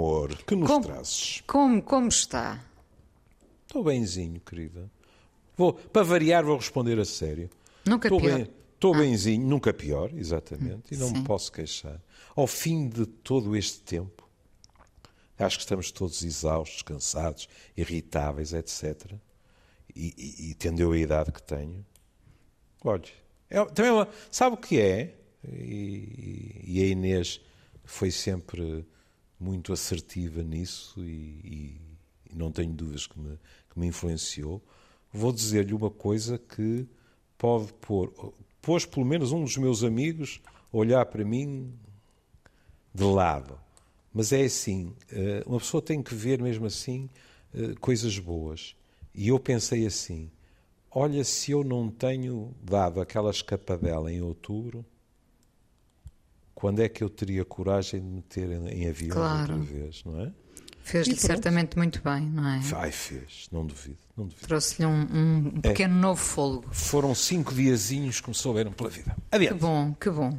[0.00, 1.42] Amor, que nos Como- trazes?
[1.46, 2.62] Como, como está?
[3.66, 4.90] Estou benzinho, querida.
[5.56, 7.48] Vou, para variar, vou responder a sério.
[7.86, 8.36] Nunca Estou pior.
[8.36, 11.14] bem, estou benzinho, nunca pior, exatamente, e não Sim.
[11.14, 11.98] me posso queixar.
[12.34, 14.28] Ao fim de todo este tempo,
[15.38, 19.14] acho que estamos todos exaustos, cansados, irritáveis, etc.
[19.94, 21.86] E, e- e tendo eu a idade que tenho,
[22.84, 23.08] olhe,
[23.48, 25.14] é, também é uma- sabe o que é?
[25.48, 27.40] E, e a Inês
[27.82, 28.84] foi sempre
[29.38, 31.80] muito assertiva nisso e, e-
[32.34, 33.38] não tenho dúvidas que me,
[33.70, 34.60] que me influenciou.
[35.12, 36.86] Vou dizer-lhe uma coisa que
[37.38, 38.12] pode pôr,
[38.60, 40.40] pôs pelo menos um dos meus amigos
[40.72, 41.72] olhar para mim
[42.92, 43.58] de lado.
[44.12, 47.08] Mas é assim, eh, uma pessoa tem que ver mesmo assim
[47.54, 48.74] eh, coisas boas.
[49.14, 50.30] E eu pensei assim:
[50.90, 54.84] olha, se eu não tenho dado aquela escapadela em outubro,
[56.56, 59.52] quando é que eu teria coragem de meter em, em avião Claro.
[59.54, 60.32] outra vez, não é?
[60.82, 62.60] Fez-lhe certamente muito bem, não é?
[62.76, 64.46] Ai, fez, não duvido, não duvido.
[64.46, 65.00] Trouxe-lhe um,
[65.52, 66.68] um pequeno novo fôlego.
[66.72, 69.14] Foram cinco diazinhos que me souberam pela vida.
[69.30, 69.58] Que Adiante.
[69.60, 70.30] bom, que bom.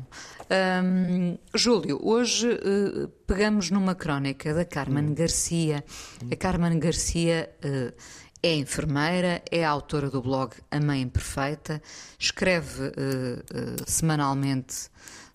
[0.50, 5.84] Hum, Júlio, hoje eh, pegamos numa crónica da Carmen Garcia.
[6.31, 7.94] A Carmen Garcia eh,
[8.42, 11.81] é enfermeira, é autora do blog A Mãe Imperfeita,
[12.18, 13.44] escreve eh,
[13.86, 14.90] semanalmente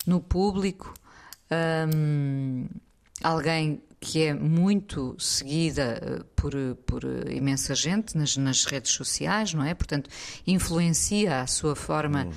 [0.05, 0.93] no público.
[1.51, 2.67] Hum,
[3.21, 6.51] alguém que é muito seguida eh, por,
[6.85, 9.73] por imensa gente nas, nas redes sociais, não é?
[9.73, 10.09] Portanto,
[10.45, 12.27] influencia a sua forma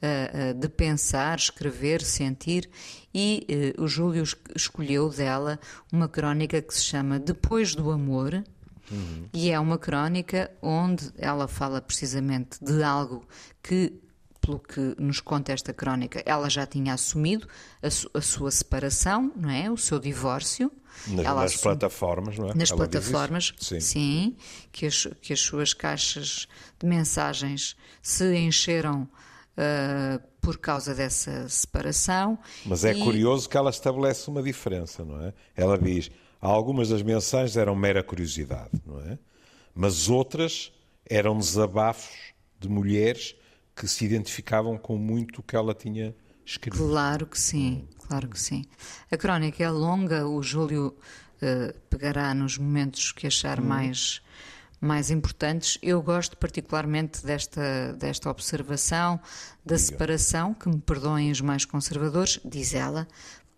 [0.00, 2.70] eh, eh, de pensar, escrever, sentir.
[3.12, 5.58] E eh, o Júlio es- escolheu dela
[5.92, 8.44] uma crónica que se chama Depois do Amor.
[9.34, 13.26] E é uma crónica onde ela fala precisamente de algo
[13.60, 13.94] que,
[14.46, 17.46] pelo que nos conta esta crónica, ela já tinha assumido
[17.82, 19.70] a, su- a sua separação, não é?
[19.70, 20.70] O seu divórcio.
[21.08, 22.54] Nas, nas assume- plataformas, não é?
[22.54, 24.36] nas Ela plataformas, Sim.
[24.72, 26.46] que, as, que as suas caixas
[26.78, 29.06] de mensagens se encheram
[29.58, 32.38] ah, por causa dessa separação.
[32.64, 35.34] Mas é E- curioso que ela estabelece uma diferença, não é?
[35.54, 39.18] Ela diz: algumas das mensagens eram mera curiosidade, não é?
[39.74, 40.72] Mas outras
[41.08, 42.16] eram desabafos
[42.58, 43.34] de mulheres
[43.76, 46.78] que se identificavam com muito o que ela tinha escrito.
[46.78, 48.64] Claro que sim, claro que sim.
[49.12, 50.96] A crónica é longa, o Júlio
[51.42, 54.22] eh, pegará nos momentos que achar mais,
[54.80, 55.78] mais importantes.
[55.82, 59.20] Eu gosto particularmente desta, desta observação
[59.64, 63.06] da separação, que me perdoem os mais conservadores, diz ela,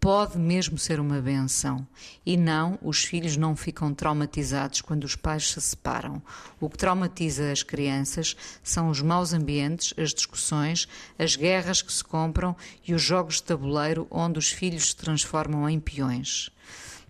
[0.01, 1.87] pode mesmo ser uma benção.
[2.25, 6.23] E não, os filhos não ficam traumatizados quando os pais se separam.
[6.61, 10.89] O que traumatiza as crianças são os maus ambientes, as discussões,
[11.19, 15.69] as guerras que se compram e os jogos de tabuleiro onde os filhos se transformam
[15.69, 16.51] em peões.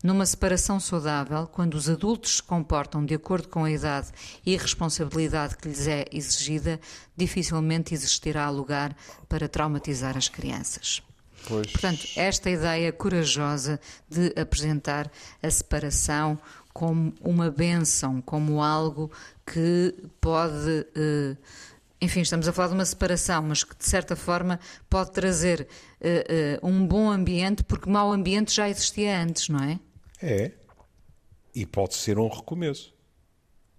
[0.02, 4.08] Numa separação saudável, quando os adultos se comportam de acordo com a idade
[4.46, 6.80] e responsabilidade que lhes é exigida,
[7.16, 8.96] dificilmente existirá lugar
[9.28, 11.02] para traumatizar as crianças.
[11.48, 15.10] Pois, Portanto, esta ideia corajosa de apresentar
[15.42, 16.38] a separação
[16.74, 19.10] como uma benção, como algo
[19.46, 20.86] que pode.
[20.94, 21.36] eh,
[22.00, 25.66] enfim, estamos a falar de uma separação, mas que de certa forma pode trazer
[26.00, 29.80] eh, eh, um bom ambiente, porque mau ambiente já existia antes, não é?
[30.22, 30.52] é.
[31.54, 32.94] E pode ser um recomeço.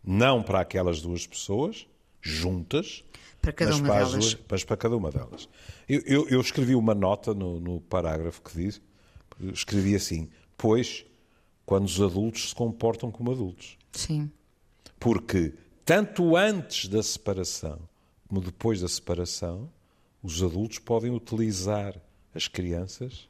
[0.03, 1.87] Não para aquelas duas pessoas,
[2.21, 3.03] juntas,
[3.51, 4.25] Para cada uma para as delas.
[4.33, 5.49] duas- mas para cada uma delas.
[5.87, 8.81] Eu, eu- eu escrevi uma nota no, no parágrafo que diz,
[9.53, 11.05] escrevi assim, pois,
[11.65, 13.77] quando os adultos se comportam como adultos.
[13.91, 14.29] Sim.
[14.99, 15.53] Porque
[15.85, 17.79] tanto antes da separação
[18.27, 19.69] como depois da separação,
[20.21, 21.95] os adultos podem utilizar
[22.35, 23.27] as crianças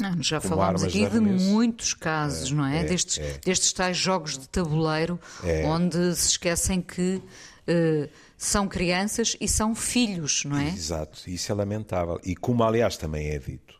[0.00, 2.80] Não, já Como falámos aqui de muitos casos, não é?
[2.80, 3.38] é, destes, é.
[3.38, 5.64] destes tais jogos de tabuleiro É.
[5.66, 7.20] onde se esquecem que
[7.66, 10.68] eh, são crianças e são filhos, não é?
[10.68, 12.20] Exato, isso é lamentável.
[12.24, 13.78] E como, aliás, também é dito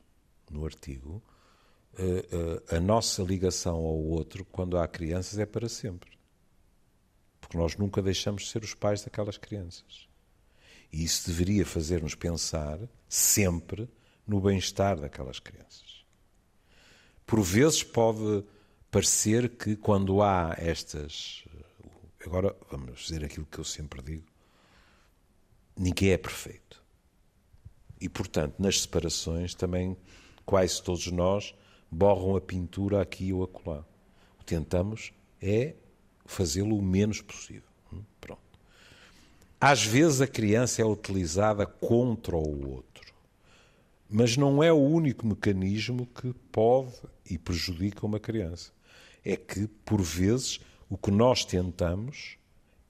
[0.50, 1.22] no artigo,
[1.96, 2.26] eh,
[2.70, 6.10] eh, a nossa ligação ao outro, quando há crianças, é para sempre.
[7.40, 10.08] Porque nós nunca deixamos de ser os pais daquelas crianças.
[10.92, 12.78] E isso deveria fazer-nos pensar
[13.08, 13.88] sempre
[14.26, 15.87] no bem-estar daquelas crianças.
[17.28, 18.42] Por vezes pode
[18.90, 21.44] parecer que quando há estas.
[22.24, 24.24] Agora vamos dizer aquilo que eu sempre digo:
[25.76, 26.82] ninguém é perfeito.
[28.00, 29.94] E, portanto, nas separações também
[30.46, 31.54] quase todos nós
[31.90, 33.84] borram a pintura aqui ou acolá.
[34.36, 35.74] O que tentamos é
[36.24, 37.68] fazê-lo o menos possível.
[37.92, 38.40] Hum, Pronto.
[39.60, 42.87] Às vezes a criança é utilizada contra o outro.
[44.08, 46.94] Mas não é o único mecanismo que pode
[47.28, 48.72] e prejudica uma criança.
[49.24, 52.38] É que, por vezes, o que nós tentamos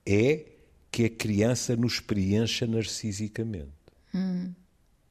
[0.06, 0.46] é
[0.90, 3.72] que a criança nos preencha narcisicamente.
[4.14, 4.54] Hum.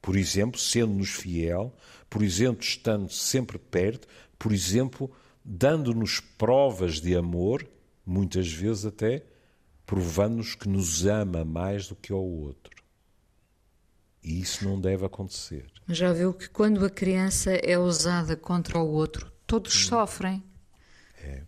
[0.00, 1.74] Por exemplo, sendo-nos fiel,
[2.08, 4.08] por exemplo, estando sempre perto,
[4.38, 5.10] por exemplo,
[5.44, 7.68] dando-nos provas de amor,
[8.06, 9.24] muitas vezes até
[9.84, 12.77] provando-nos que nos ama mais do que ao outro.
[14.28, 15.72] E isso não deve acontecer.
[15.86, 19.88] Mas já viu que quando a criança é usada contra o outro, todos hum.
[19.88, 20.44] sofrem.
[21.16, 21.44] É.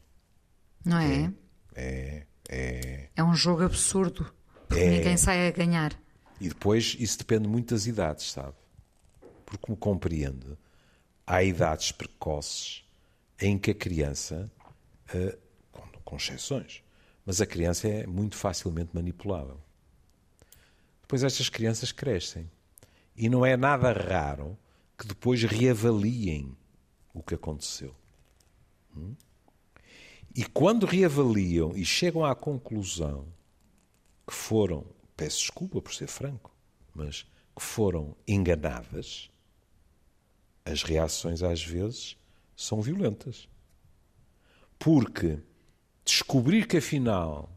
[0.82, 1.30] Não é?
[1.74, 2.26] É.
[2.48, 3.08] É.
[3.14, 4.32] É um jogo absurdo.
[4.66, 4.90] Porque é.
[4.92, 5.92] ninguém sai a ganhar.
[6.40, 8.56] E depois isso depende muito das idades, sabe?
[9.44, 10.56] Porque, como compreende,
[11.26, 12.82] há idades precoces
[13.38, 14.50] em que a criança,
[15.70, 16.82] com, com exceções,
[17.26, 19.60] mas a criança é muito facilmente manipulável.
[21.02, 22.50] Depois estas crianças crescem.
[23.20, 24.56] E não é nada raro
[24.96, 26.56] que depois reavaliem
[27.12, 27.94] o que aconteceu.
[28.96, 29.14] Hum?
[30.34, 33.26] E quando reavaliam e chegam à conclusão
[34.26, 36.50] que foram, peço desculpa por ser franco,
[36.94, 39.30] mas que foram enganadas,
[40.64, 42.16] as reações às vezes
[42.56, 43.46] são violentas.
[44.78, 45.38] Porque
[46.06, 47.50] descobrir que afinal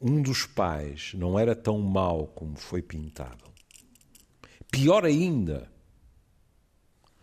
[0.00, 3.47] um dos pais não era tão mau como foi pintado.
[4.70, 5.70] Pior ainda,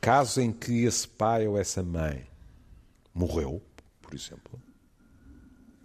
[0.01, 2.27] caso em que esse pai ou essa mãe
[3.13, 3.61] morreu,
[4.01, 4.61] por exemplo,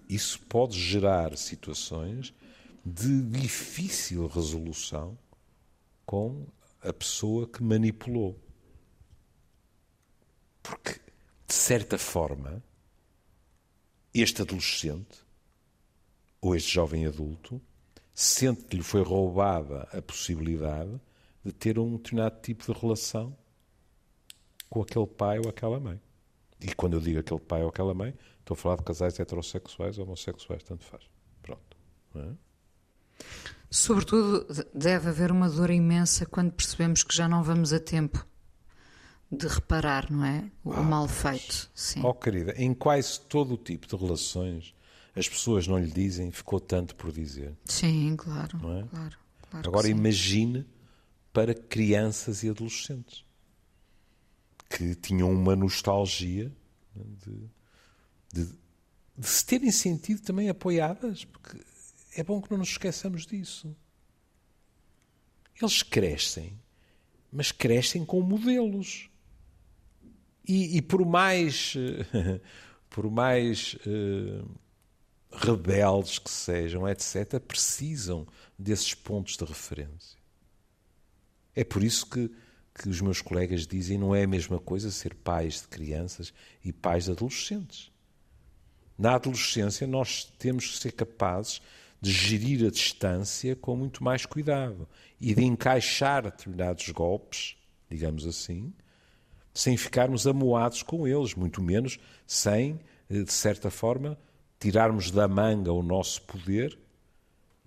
[0.09, 2.35] isso pode gerar situações
[2.85, 5.17] de difícil resolução
[6.05, 6.47] com
[6.83, 8.39] a pessoa que manipulou.
[10.62, 11.01] Porque,
[11.47, 12.62] de certa forma,
[14.12, 15.25] este adolescente
[16.41, 17.61] ou este jovem adulto
[18.15, 21.01] sente que lhe foi roubada a possibilidade
[21.44, 23.37] de ter um determinado tipo de relação
[24.69, 26.00] com aquele pai ou aquela mãe.
[26.60, 29.98] E quando eu digo aquele pai ou aquela mãe, estou a falar de casais heterossexuais
[29.98, 31.04] ou homossexuais, tanto faz.
[31.42, 31.76] Pronto.
[32.14, 32.28] É?
[33.70, 38.26] Sobretudo, deve haver uma dor imensa quando percebemos que já não vamos a tempo
[39.31, 40.50] de reparar, não é?
[40.64, 41.70] O ah, mal feito.
[41.72, 42.02] Sim.
[42.04, 44.75] Oh, querida, em quase todo o tipo de relações,
[45.14, 47.56] as pessoas não lhe dizem, ficou tanto por dizer.
[47.64, 48.56] Sim, claro.
[48.56, 48.82] É?
[48.88, 50.66] claro, claro Agora imagine
[51.32, 53.25] para crianças e adolescentes
[54.69, 56.53] que tinham uma nostalgia
[56.94, 57.50] de,
[58.32, 58.53] de,
[59.19, 61.61] de se terem sentido também apoiadas, porque
[62.15, 63.77] é bom que não nos esqueçamos disso.
[65.61, 66.59] Eles crescem,
[67.33, 69.11] mas crescem com modelos.
[70.47, 71.75] E, e por mais,
[72.88, 74.49] por mais uh,
[75.33, 78.26] rebeldes que sejam, etc., precisam
[78.59, 80.19] desses pontos de referência.
[81.55, 82.31] É por isso que,
[82.75, 86.32] que os meus colegas dizem não é a mesma coisa ser pais de crianças
[86.64, 87.91] e pais de adolescentes.
[88.99, 91.61] Na adolescência, nós temos que ser capazes
[92.00, 94.88] de gerir a distância com muito mais cuidado
[95.20, 97.57] e de encaixar determinados golpes,
[97.90, 98.73] digamos assim,
[99.52, 102.80] sem ficarmos amoados com eles, muito menos sem,
[103.11, 104.19] eh, de certa forma,
[104.59, 106.78] tirarmos da manga o nosso poder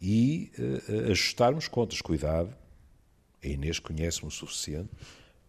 [0.02, 2.02] e uh, ajustarmos contas.
[2.02, 2.56] Cuidado,
[3.44, 4.90] a Inês conhece-me o suficiente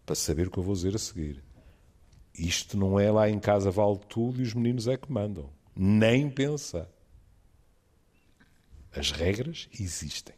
[0.05, 1.43] para saber o que eu vou dizer a seguir.
[2.37, 5.49] Isto não é lá em casa vale tudo e os meninos é que mandam.
[5.75, 6.87] Nem pensar.
[8.93, 10.35] As regras existem.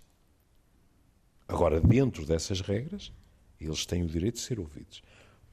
[1.48, 3.12] Agora, dentro dessas regras,
[3.60, 5.02] eles têm o direito de ser ouvidos.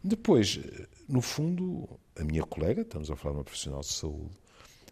[0.02, 0.60] Depois,
[1.08, 4.36] no fundo, a minha colega, estamos a falar de uma profissional de saúde,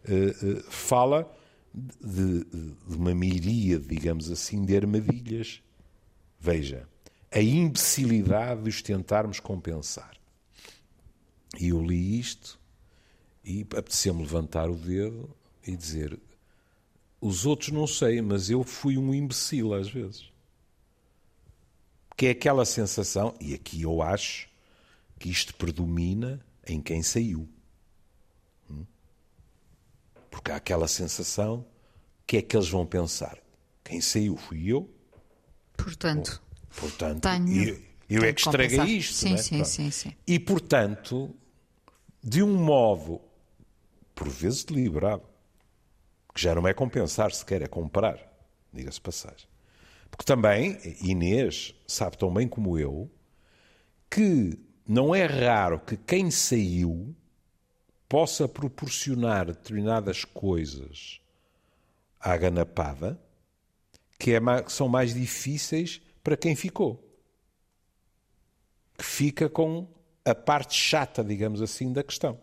[0.04, 1.30] eh, eh, fala
[1.74, 5.62] de, de uma miríade, digamos assim, de armadilhas.
[6.38, 6.88] Veja,
[7.32, 10.16] a imbecilidade de os tentarmos compensar.
[11.58, 12.60] E eu li isto
[13.44, 15.34] e apeteceu-me levantar o dedo
[15.66, 16.18] e dizer:
[17.20, 20.30] os outros não sei, mas eu fui um imbecil às vezes.
[22.16, 24.48] Que é aquela sensação, e aqui eu acho
[25.18, 27.48] que isto predomina em quem saiu.
[28.70, 28.84] Hum?
[30.30, 31.64] Porque há aquela sensação,
[32.32, 33.38] que é que eles vão pensar?
[33.84, 34.88] Quem saiu fui eu.
[35.76, 36.42] Portanto,
[36.76, 39.14] portanto tenho, eu, eu é que estraguei isto.
[39.14, 39.36] Sim, é?
[39.38, 40.12] sim, sim, sim.
[40.26, 41.34] E, portanto,
[42.22, 43.20] de um modo,
[44.14, 45.22] por vezes deliberado,
[46.34, 48.18] que já não é compensar sequer, é comprar,
[48.72, 49.46] diga-se passagem.
[50.10, 53.10] Porque também, Inês sabe tão bem como eu,
[54.10, 57.14] que não é raro que quem saiu
[58.08, 61.18] possa proporcionar determinadas coisas
[62.20, 63.18] à ganapada
[64.18, 67.08] que, é, que são mais difíceis para quem ficou.
[68.96, 69.88] que fica com
[70.24, 72.38] a parte chata, digamos assim, da questão.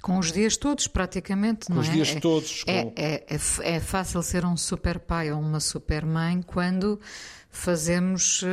[0.00, 1.84] Com os dias todos, praticamente, com não é?
[1.84, 2.64] Com os dias todos.
[2.66, 2.92] É, com...
[2.96, 7.00] é, é, é, fácil ser um super pai ou uma super mãe quando
[7.48, 8.46] fazemos uh,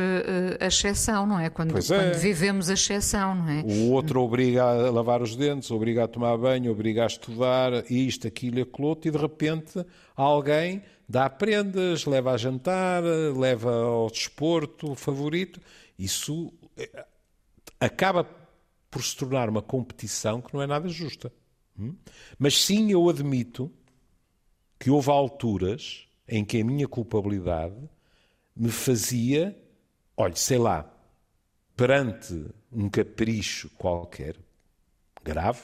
[0.60, 1.50] a exceção, não é?
[1.50, 2.12] Quando, quando é.
[2.12, 3.62] vivemos a exceção, não é?
[3.62, 8.28] O outro obriga a lavar os dentes, obriga a tomar banho, obriga a estudar, isto,
[8.28, 9.84] aquilo e aquilo outro, e de repente
[10.14, 15.60] alguém dá prendas, leva a jantar, leva ao desporto favorito.
[15.98, 17.04] Isso eh,
[17.80, 18.22] acaba
[18.88, 21.32] por se tornar uma competição que não é nada justa.
[21.76, 21.96] Hum?
[22.38, 23.72] Mas sim, eu admito
[24.78, 27.90] que houve alturas em que a minha culpabilidade
[28.54, 29.60] me fazia,
[30.16, 30.88] olhe, sei lá,
[31.76, 34.36] perante um capricho qualquer,
[35.24, 35.60] grave,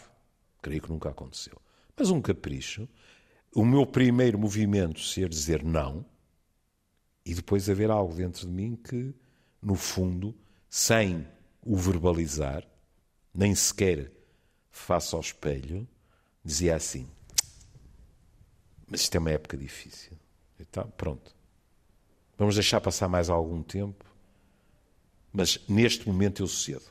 [0.61, 1.57] creio que nunca aconteceu,
[1.97, 2.89] mas um capricho,
[3.57, 6.05] o meu primeiro movimento ser dizer não
[7.25, 9.15] e depois haver algo dentro de mim que,
[9.63, 10.37] no fundo,
[10.69, 11.27] sem
[11.63, 12.69] o verbalizar,
[13.35, 14.13] nem sequer
[14.71, 15.89] face ao espelho,
[16.45, 17.09] dizia assim:
[18.87, 20.13] Mas isto é uma época difícil.
[20.95, 21.35] Pronto.
[22.37, 24.05] Vamos deixar passar mais algum tempo,
[25.33, 26.85] mas neste momento eu cedo.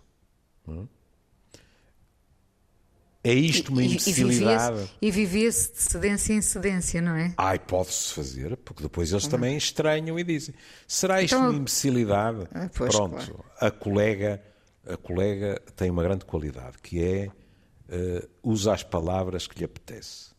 [3.25, 4.89] É isto uma imbecilidade.
[5.01, 7.33] E vivia-se de cedência em cedência, não é?
[7.37, 10.53] Ai, pode-se fazer, porque depois eles também estranham e dizem:
[10.87, 12.47] será isto então, uma imbecilidade?
[12.53, 13.45] Ah, pois, Pronto, claro.
[13.59, 14.43] a colega,
[14.87, 20.35] a colega tem uma grande qualidade, que é uh, usa as palavras que lhe apetece.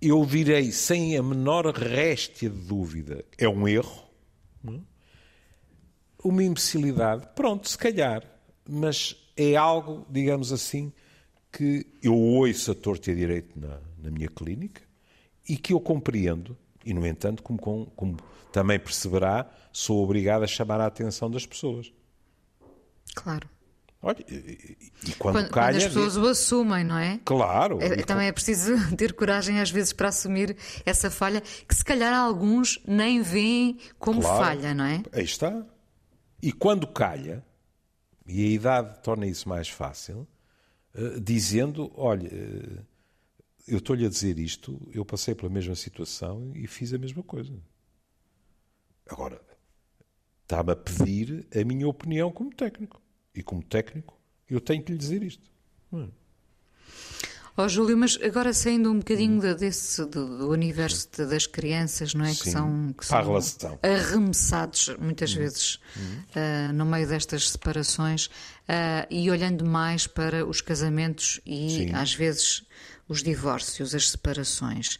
[0.00, 4.06] Eu direi, sem a menor réstia de dúvida, é um erro?
[4.68, 4.78] É?
[6.22, 8.22] uma imbecilidade, pronto, se calhar,
[8.68, 10.92] mas é algo, digamos assim,
[11.52, 14.82] que eu ouço a torta e a direito na, na minha clínica
[15.48, 18.16] e que eu compreendo, e no entanto, como, como, como
[18.52, 21.92] também perceberá, sou obrigado a chamar a atenção das pessoas.
[23.14, 23.48] Claro.
[24.00, 24.76] Olha, e,
[25.08, 27.18] e quando, quando, calha, quando as pessoas o assumem, não é?
[27.24, 27.82] Claro.
[27.82, 32.14] É, também é preciso ter coragem às vezes para assumir essa falha, que se calhar
[32.14, 35.02] alguns nem veem como claro, falha, não é?
[35.12, 35.64] Aí está.
[36.40, 37.44] E quando calha,
[38.24, 40.28] e a idade torna isso mais fácil,
[40.98, 42.84] uh, dizendo: olha, uh,
[43.66, 47.52] eu estou-lhe a dizer isto, eu passei pela mesma situação e fiz a mesma coisa.
[49.06, 49.40] Agora,
[50.42, 53.00] está-me a pedir a minha opinião como técnico.
[53.34, 55.50] E como técnico, eu tenho que lhe dizer isto.
[55.92, 56.10] Hum.
[57.60, 59.54] Oh, Júlio, mas agora saindo um bocadinho hum.
[59.56, 62.32] desse, do, do universo de, das crianças, não é?
[62.32, 65.38] Sim, que são, que são arremessados muitas hum.
[65.38, 71.94] vezes uh, no meio destas separações uh, e olhando mais para os casamentos e Sim.
[71.94, 72.62] às vezes
[73.08, 74.98] os divórcios, as separações.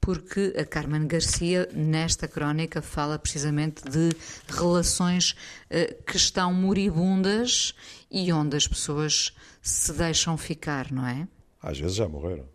[0.00, 4.10] Porque a Carmen Garcia, nesta crónica, fala precisamente de
[4.48, 7.74] relações uh, que estão moribundas
[8.08, 11.26] e onde as pessoas se deixam ficar, não é?
[11.60, 12.48] Às vezes já morreram.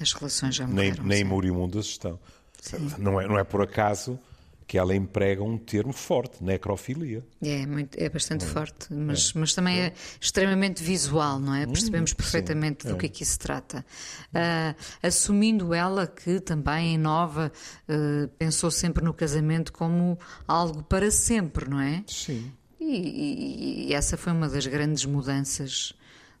[0.00, 1.04] As relações já morreram.
[1.04, 2.18] Nem, nem moribundas estão.
[2.98, 4.18] Não é, não é por acaso
[4.66, 7.24] que ela emprega um termo forte, necrofilia.
[7.40, 8.48] É, muito, é bastante é.
[8.48, 9.38] forte, mas, é.
[9.38, 11.64] mas também é extremamente visual, não é?
[11.64, 12.98] Hum, Percebemos perfeitamente sim, do é.
[12.98, 13.86] que aqui se trata.
[14.34, 17.52] Uh, assumindo ela que também, nova,
[17.88, 20.18] uh, pensou sempre no casamento como
[20.48, 22.02] algo para sempre, não é?
[22.08, 22.52] Sim.
[22.80, 25.94] E, e, e essa foi uma das grandes mudanças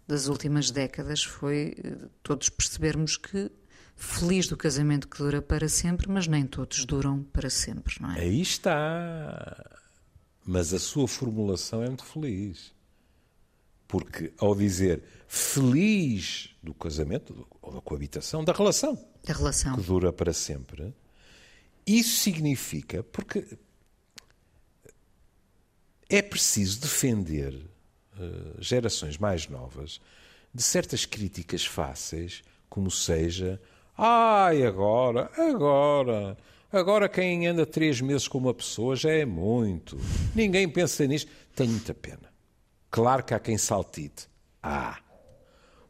[0.06, 3.50] das últimas décadas, foi eh, todos percebermos que
[3.96, 8.20] feliz do casamento que dura para sempre, mas nem todos duram para sempre, não é?
[8.20, 9.80] Aí está.
[10.44, 12.74] Mas a sua formulação é muito feliz.
[13.88, 20.12] Porque ao dizer feliz do casamento, ou da coabitação, da relação, da relação que dura
[20.12, 20.94] para sempre,
[21.86, 23.58] isso significa, porque
[26.08, 30.00] é preciso defender uh, gerações mais novas
[30.52, 33.60] de certas críticas fáceis, como seja
[33.96, 36.36] Ai, agora, agora.
[36.70, 39.96] Agora quem anda três meses com uma pessoa já é muito.
[40.34, 41.30] Ninguém pensa nisto.
[41.54, 42.30] Tenho muita pena.
[42.90, 44.28] Claro que há quem saltite.
[44.62, 44.98] Ah,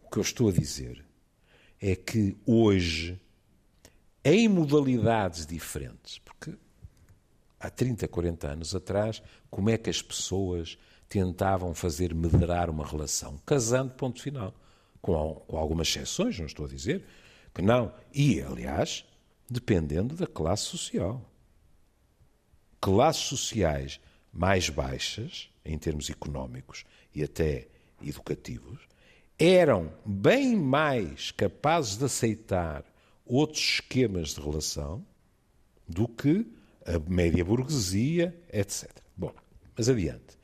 [0.05, 1.05] o que eu estou a dizer
[1.81, 3.21] é que hoje,
[4.25, 6.55] em modalidades diferentes, porque
[7.59, 9.21] há 30, 40 anos atrás,
[9.51, 13.37] como é que as pessoas tentavam fazer medrar uma relação?
[13.45, 14.55] Casando, ponto final.
[15.03, 17.05] Com, com algumas exceções, não estou a dizer
[17.57, 17.91] que não.
[18.13, 19.03] E, aliás,
[19.49, 21.25] dependendo da classe social.
[22.79, 23.99] Classes sociais
[24.31, 26.85] mais baixas, em termos económicos
[27.15, 27.67] e até
[28.03, 28.81] educativos,
[29.39, 32.85] eram bem mais capazes de aceitar
[33.25, 35.05] outros esquemas de relação
[35.89, 36.47] do que
[36.85, 38.91] a média burguesia, etc.
[39.17, 39.33] Bom,
[39.75, 40.37] Mas adiante.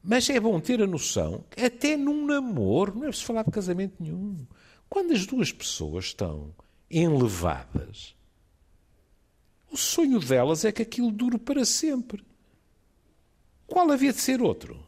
[0.00, 3.50] Mas é bom ter a noção que até num namoro não é preciso falar de
[3.50, 4.46] casamento nenhum.
[4.88, 6.54] Quando as duas pessoas estão
[6.90, 8.14] enlevadas,
[9.70, 12.24] o sonho delas é que aquilo dure para sempre.
[13.66, 14.86] Qual havia de ser outro?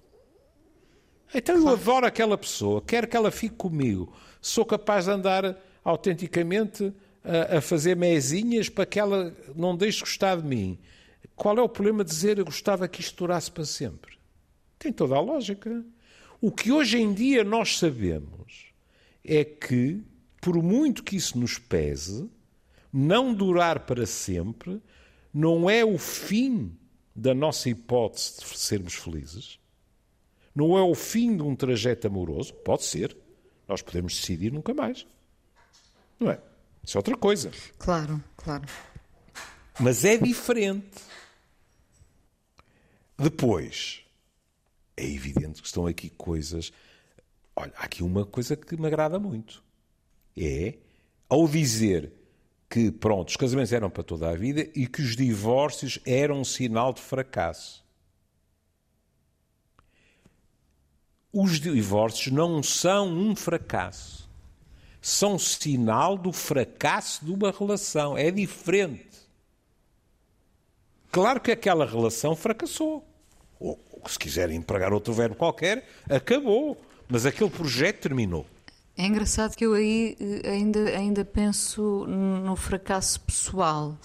[1.34, 6.92] Então eu adoro aquela pessoa, quero que ela fique comigo, sou capaz de andar autenticamente
[7.22, 10.78] a, a fazer mezinhas para que ela não deixe gostar de mim.
[11.36, 14.16] Qual é o problema de dizer eu gostava que isto durasse para sempre?
[14.78, 15.84] Tem toda a lógica.
[16.40, 18.67] O que hoje em dia nós sabemos
[19.24, 20.02] é que,
[20.40, 22.28] por muito que isso nos pese,
[22.92, 24.80] não durar para sempre
[25.32, 26.76] não é o fim
[27.14, 29.58] da nossa hipótese de sermos felizes,
[30.54, 33.16] não é o fim de um trajeto amoroso, pode ser.
[33.68, 35.06] Nós podemos decidir nunca mais.
[36.18, 36.40] Não é?
[36.82, 37.50] Isso é outra coisa.
[37.78, 38.64] Claro, claro.
[39.78, 40.98] Mas é diferente.
[43.16, 44.02] Depois,
[44.96, 46.72] é evidente que estão aqui coisas.
[47.60, 49.64] Olha, há aqui uma coisa que me agrada muito.
[50.36, 50.74] É
[51.28, 52.12] ao dizer
[52.70, 56.44] que, pronto, os casamentos eram para toda a vida e que os divórcios eram um
[56.44, 57.84] sinal de fracasso.
[61.32, 64.30] Os divórcios não são um fracasso.
[65.02, 68.16] São sinal do fracasso de uma relação.
[68.16, 69.18] É diferente.
[71.10, 73.04] Claro que aquela relação fracassou.
[73.58, 76.80] Ou, se quiserem empregar outro verbo qualquer, acabou.
[77.08, 78.46] Mas aquele projeto terminou.
[78.96, 83.96] É engraçado que eu aí eh, ainda, ainda penso no fracasso pessoal,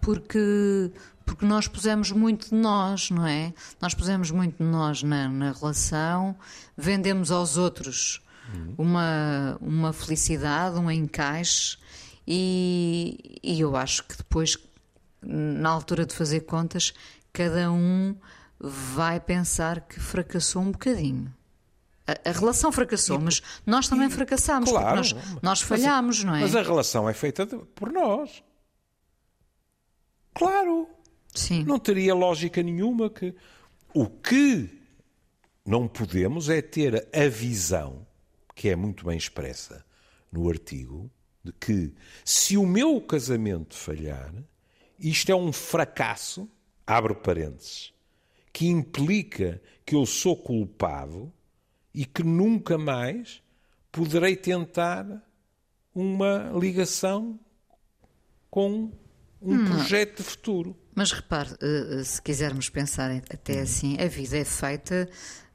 [0.00, 0.90] porque,
[1.26, 3.52] porque nós pusemos muito de nós, não é?
[3.80, 6.34] Nós pusemos muito de nós na, na relação,
[6.76, 8.22] vendemos aos outros
[8.76, 11.78] uma, uma felicidade, um encaixe,
[12.26, 14.56] e, e eu acho que depois,
[15.22, 16.94] na altura de fazer contas,
[17.32, 18.16] cada um
[18.58, 21.32] vai pensar que fracassou um bocadinho.
[22.10, 26.34] A, a relação fracassou, e, mas nós também e, fracassámos, claro, nós, nós falhámos, não
[26.34, 26.40] é?
[26.40, 28.42] Mas a relação é feita de, por nós.
[30.34, 30.88] Claro.
[31.34, 31.64] Sim.
[31.64, 33.34] Não teria lógica nenhuma que.
[33.92, 34.70] O que
[35.64, 38.06] não podemos é ter a visão,
[38.54, 39.84] que é muito bem expressa
[40.30, 41.10] no artigo,
[41.42, 41.92] de que
[42.24, 44.32] se o meu casamento falhar,
[44.98, 46.48] isto é um fracasso,
[46.86, 47.92] abre parênteses,
[48.52, 51.32] que implica que eu sou culpado
[51.94, 53.42] e que nunca mais
[53.90, 55.06] poderei tentar
[55.94, 57.38] uma ligação
[58.50, 58.92] com
[59.40, 59.64] um hum.
[59.64, 60.76] projeto de futuro.
[60.94, 63.62] Mas repare, eh, eh, se quisermos pensar até hum.
[63.62, 65.08] assim, a vida é feita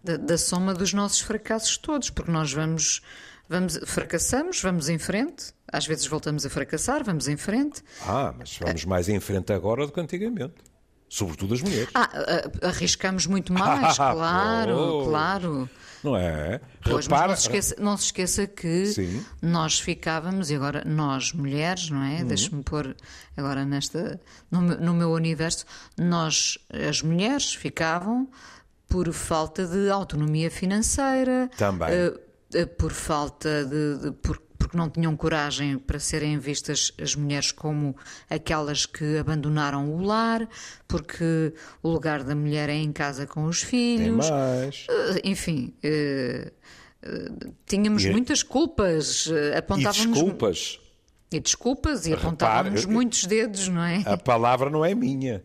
[0.04, 3.02] da, da, soma dos nossos fracassos todos, porque nós vamos,
[3.48, 7.84] vamos, fracassamos, vamos em frente, às vezes voltamos a fracassar, vamos em frente.
[8.02, 10.56] Ah, mas vamos mais em frente agora do que antigamente.
[11.08, 11.90] Sobretudo as mulheres.
[11.94, 12.10] Ah,
[12.64, 15.06] arriscamos muito mais, claro, oh.
[15.06, 15.70] claro.
[16.06, 16.62] Não é?
[16.84, 17.30] Pois, Repara...
[17.30, 19.26] não, se esqueça, não se esqueça que Sim.
[19.42, 22.22] nós ficávamos, e agora nós mulheres, não é?
[22.22, 22.28] Uhum.
[22.28, 22.96] Deixe-me pôr
[23.36, 25.66] agora nesta, no, no meu universo,
[25.98, 28.30] nós, as mulheres, ficavam
[28.88, 31.50] por falta de autonomia financeira.
[31.58, 31.90] Também.
[31.90, 32.26] Uh,
[32.78, 37.96] por falta de, de por porque não tinham coragem para serem vistas as mulheres como
[38.30, 40.48] aquelas que abandonaram o lar,
[40.88, 44.26] porque o lugar da mulher é em casa com os filhos.
[44.30, 45.74] Eh, enfim.
[45.84, 46.52] Uh,
[47.08, 50.06] uh, tínhamos e, muitas culpas, apontávamos.
[50.06, 50.80] E desculpas.
[51.32, 54.04] E desculpas, e Repare, apontávamos muitos dedos, não é?
[54.06, 55.44] A palavra não é minha.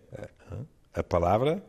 [0.92, 1.64] A palavra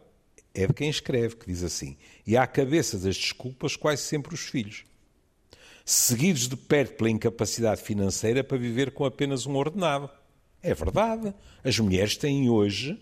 [0.54, 4.42] é de quem escreve, que diz assim: E à cabeça das desculpas, quase sempre os
[4.42, 4.84] filhos
[5.86, 10.10] seguidos de perto pela incapacidade financeira para viver com apenas um ordenado.
[10.62, 11.34] É verdade.
[11.64, 13.00] As mulheres têm hoje,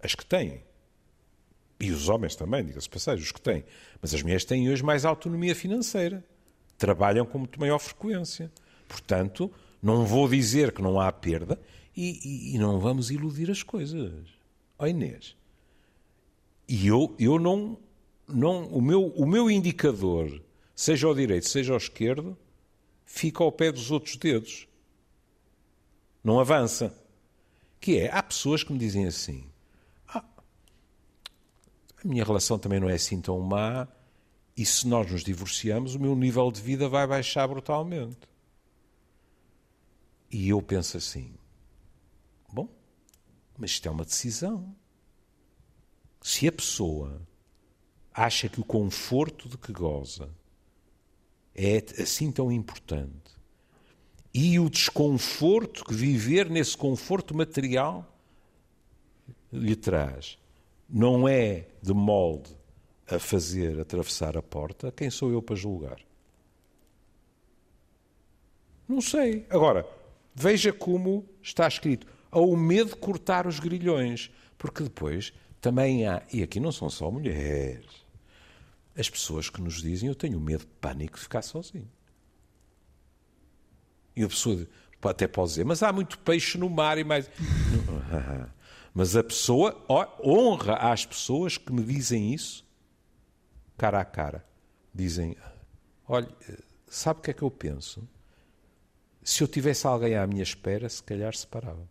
[0.00, 0.62] as que têm,
[1.82, 3.64] e os homens também, diga-se passagem, os que têm,
[4.00, 6.24] mas as mulheres têm hoje mais autonomia financeira.
[6.78, 8.52] Trabalham com muito maior frequência.
[8.86, 9.50] Portanto,
[9.82, 11.58] não vou dizer que não há perda
[11.96, 14.12] e, e, e não vamos iludir as coisas.
[14.78, 15.36] Ó Inês.
[16.68, 17.76] E eu, eu não,
[18.28, 20.40] não o, meu, o meu indicador
[20.82, 22.36] seja ao direito, seja ao esquerdo,
[23.04, 24.66] fica ao pé dos outros dedos.
[26.24, 26.92] Não avança.
[27.80, 29.48] Que é, há pessoas que me dizem assim:
[30.08, 30.24] ah,
[32.02, 33.86] a minha relação também não é assim tão má,
[34.56, 38.18] e se nós nos divorciamos, o meu nível de vida vai baixar brutalmente.
[40.32, 41.32] E eu penso assim:
[42.52, 42.68] bom,
[43.56, 44.74] mas isto é uma decisão.
[46.20, 47.22] Se a pessoa
[48.12, 50.28] acha que o conforto de que goza
[51.54, 53.12] é assim tão importante.
[54.34, 58.08] E o desconforto que viver nesse conforto material
[59.52, 60.38] lhe traz
[60.88, 62.50] não é de molde
[63.06, 65.98] a fazer atravessar a porta, quem sou eu para julgar?
[68.88, 69.46] Não sei.
[69.48, 69.86] Agora,
[70.34, 72.06] veja como está escrito.
[72.30, 74.30] Ao medo de cortar os grilhões.
[74.58, 78.01] Porque depois também há, e aqui não são só mulheres,
[78.96, 81.90] as pessoas que nos dizem eu tenho medo de pânico de ficar sozinho.
[84.14, 84.66] E a pessoa
[85.02, 87.28] até pode dizer, mas há muito peixe no mar e mais.
[88.94, 89.82] Mas a pessoa
[90.22, 92.62] honra às pessoas que me dizem isso
[93.82, 94.46] cara a cara.
[94.94, 95.36] Dizem:
[96.06, 96.28] Olha,
[96.86, 98.08] sabe o que é que eu penso?
[99.24, 101.88] Se eu tivesse alguém à minha espera, se calhar se parava.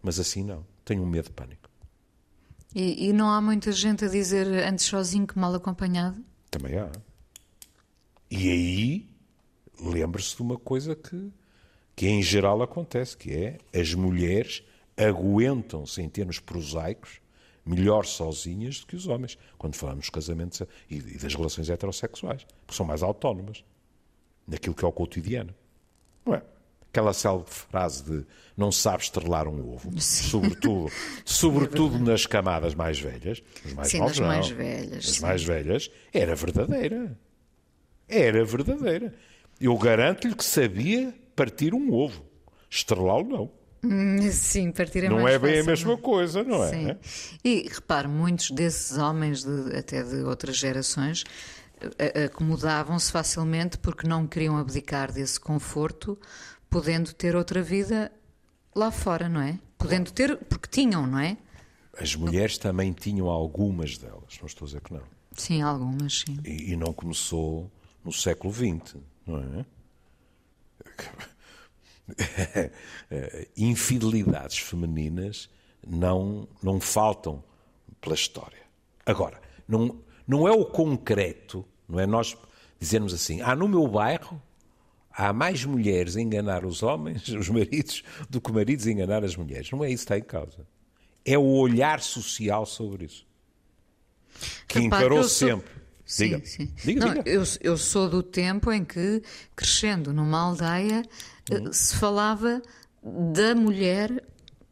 [0.00, 0.64] Mas assim não.
[0.84, 1.65] Tenho um medo de pânico.
[2.74, 6.22] E, e não há muita gente a dizer antes sozinho que mal acompanhado?
[6.50, 6.90] Também há.
[8.30, 9.06] E aí,
[9.80, 11.32] lembre-se de uma coisa que,
[11.94, 14.62] que em geral acontece, que é as mulheres
[14.96, 17.20] aguentam-se em termos prosaicos
[17.64, 22.76] melhor sozinhas do que os homens, quando falamos dos casamentos e, das relações heterossexuais, porque
[22.76, 23.64] são mais autónomas
[24.46, 25.52] naquilo que é o cotidiano.
[26.24, 26.42] Não é?
[26.96, 28.24] Aquela célebre frase de
[28.56, 30.30] não sabe estrelar um ovo, Sim.
[30.30, 30.90] sobretudo,
[31.26, 35.08] sobretudo é nas camadas mais velhas, as mais Sim, novas, nas mais velhas.
[35.10, 37.18] As mais velhas, era verdadeira.
[38.08, 39.14] Era verdadeira.
[39.60, 42.24] Eu garanto-lhe que sabia partir um ovo.
[42.70, 43.50] Estrelá-lo não.
[43.84, 45.98] Hum, sim, partir é Não é bem fácil, a mesma não?
[45.98, 46.70] coisa, não é?
[46.70, 46.96] Sim.
[47.44, 51.24] E repare, muitos desses homens, de, até de outras gerações,
[52.24, 56.18] acomodavam-se facilmente porque não queriam abdicar desse conforto,
[56.70, 58.12] podendo ter outra vida
[58.74, 59.58] lá fora, não é?
[59.78, 61.36] Podendo ter, porque tinham, não é?
[61.98, 65.02] As mulheres também tinham algumas delas, não estou a dizer que não.
[65.32, 66.38] Sim, algumas, sim.
[66.44, 67.70] E, e não começou
[68.04, 69.66] no século XX, não é?
[73.56, 75.50] infidelidades femininas
[75.86, 77.42] não, não faltam
[78.00, 78.62] pela história.
[79.04, 82.36] Agora, não, não é o concreto, não é nós
[82.78, 84.40] dizermos assim, ah, no meu bairro
[85.16, 89.34] há mais mulheres a enganar os homens, os maridos, do que maridos a enganar as
[89.34, 89.70] mulheres.
[89.70, 90.66] Não é isso que está em causa.
[91.24, 93.26] É o olhar social sobre isso.
[94.68, 95.48] Que Repare, encarou sou...
[95.48, 95.76] sempre.
[96.04, 96.46] Sim, diga.
[96.46, 96.72] sim.
[96.84, 97.28] Diga, não, diga.
[97.28, 99.22] Eu, eu sou do tempo em que,
[99.56, 101.02] crescendo numa aldeia,
[101.50, 101.72] uhum.
[101.72, 102.62] se falava
[103.02, 104.22] da mulher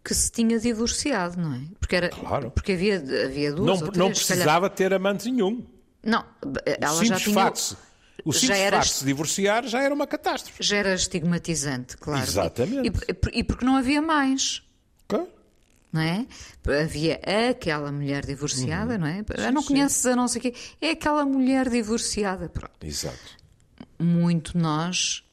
[0.05, 1.63] que se tinha divorciado, não é?
[1.81, 2.51] Porque, era, claro.
[2.51, 4.71] porque havia, havia duas não, ou três, não precisava calhar...
[4.71, 5.67] ter amante nenhum.
[6.05, 6.25] Não,
[6.65, 7.35] ela o já tinha...
[7.35, 7.77] Facto,
[8.25, 8.77] o simples era...
[8.77, 10.63] facto de se divorciar já era uma catástrofe.
[10.63, 12.23] Já era estigmatizante, claro.
[12.23, 12.89] Exatamente.
[12.89, 14.63] E, e, e porque não havia mais.
[15.09, 15.29] Claro.
[15.93, 16.27] Não é?
[16.83, 19.01] Havia aquela mulher divorciada, uhum.
[19.01, 19.19] não é?
[19.19, 19.69] Sim, não sim.
[19.69, 20.55] conheces a não sei o quê.
[20.81, 22.49] É aquela mulher divorciada.
[22.49, 22.85] Pronto.
[22.85, 23.39] Exato.
[23.99, 25.25] Muito nós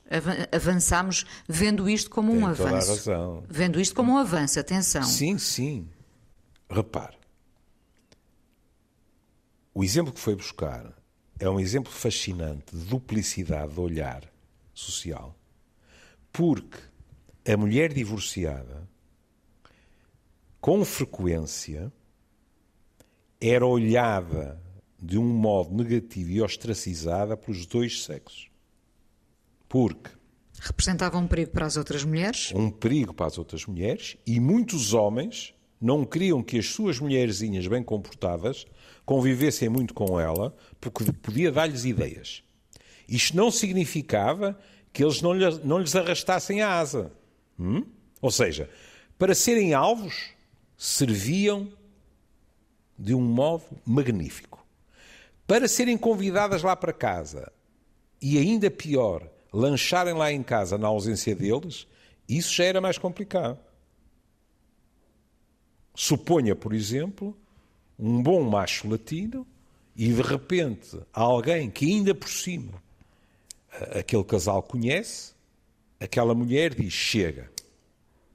[0.52, 2.92] avançamos vendo isto como Tem um toda avanço.
[2.92, 3.44] A razão.
[3.50, 5.04] Vendo isto como um avanço, atenção.
[5.04, 5.90] Sim, sim.
[6.70, 7.18] Repare.
[9.74, 10.94] O exemplo que foi buscar
[11.42, 14.32] é um exemplo fascinante de duplicidade de olhar
[14.74, 15.36] social.
[16.32, 16.78] Porque
[17.46, 18.88] a mulher divorciada,
[20.62, 21.92] com frequência,
[23.42, 24.62] era olhada
[25.02, 28.52] de um modo negativo e ostracizada pelos dois sexos.
[29.68, 30.12] Porque
[30.60, 32.52] representava um perigo para as outras mulheres?
[32.54, 37.66] Um perigo para as outras mulheres e muitos homens não queriam que as suas mulherzinhas
[37.66, 38.68] bem comportadas
[39.06, 42.44] convivessem muito com ela porque podia dar-lhes ideias.
[43.08, 44.58] Isto não significava
[44.94, 47.12] que eles não lhes, não lhes arrastassem a asa.
[47.60, 47.86] Hum?
[48.22, 48.70] Ou seja,
[49.18, 50.32] para serem alvos,
[50.78, 51.72] serviam
[52.98, 54.66] de um modo magnífico.
[55.48, 57.52] Para serem convidadas lá para casa,
[58.22, 61.88] e ainda pior, lancharem lá em casa na ausência deles,
[62.30, 63.60] isso já era mais complicado.
[65.94, 67.38] Suponha, por exemplo,
[68.02, 69.48] um bom macho latino
[69.96, 72.82] e de repente alguém que ainda por cima
[73.98, 75.34] aquele casal conhece,
[76.00, 77.50] aquela mulher diz chega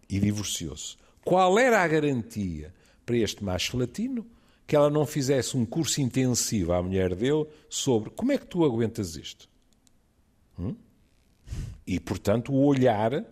[0.09, 0.97] e divorciou-se.
[1.25, 2.73] Qual era a garantia
[3.05, 4.27] para este macho latino
[4.67, 8.65] que ela não fizesse um curso intensivo à mulher dele sobre como é que tu
[8.65, 9.49] aguentas isto?
[10.59, 10.75] Hum?
[11.87, 13.25] E, portanto, o olhar.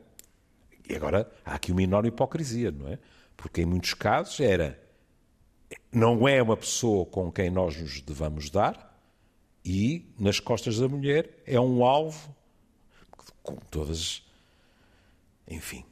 [0.88, 2.98] E agora há aqui uma enorme hipocrisia, não é?
[3.36, 4.83] Porque em muitos casos era.
[5.92, 8.94] Não é uma pessoa com quem nós nos devamos dar,
[9.64, 12.34] e nas costas da mulher é um alvo
[13.42, 14.22] com todas.
[15.48, 15.84] Enfim,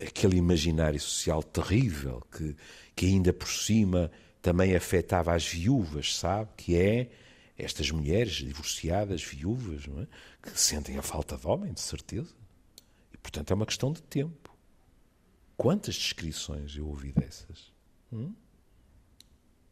[0.00, 2.56] aquele imaginário social terrível que,
[2.94, 6.50] que ainda por cima também afetava as viúvas, sabe?
[6.56, 7.10] Que é
[7.56, 10.06] estas mulheres divorciadas, viúvas, é?
[10.42, 12.34] que sentem a falta de homem, de certeza.
[13.12, 14.54] E, portanto, é uma questão de tempo.
[15.56, 17.72] Quantas descrições eu ouvi dessas?
[18.12, 18.34] Hum?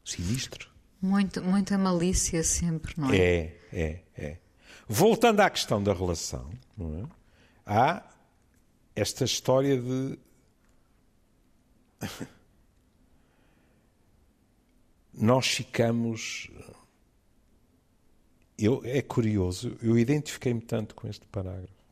[0.04, 0.70] Sinistro.
[1.00, 3.16] Muito, muita malícia sempre, não é?
[3.16, 4.38] É, é, é.
[4.88, 7.04] Voltando à questão da relação, é?
[7.66, 8.02] há
[8.94, 10.18] esta história de.
[15.12, 16.50] Nós ficamos.
[18.58, 21.82] Eu, é curioso, eu identifiquei-me tanto com este parágrafo.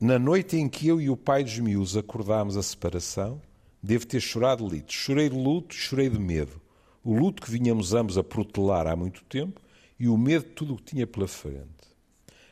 [0.00, 3.40] Na noite em que eu e o pai dos miúdos acordámos a separação,
[3.82, 4.94] devo ter chorado litos.
[4.94, 6.60] Chorei de luto, chorei de medo.
[7.02, 9.60] O luto que vinhamos ambos a protelar há muito tempo
[9.98, 11.80] e o medo de tudo o que tinha pela frente.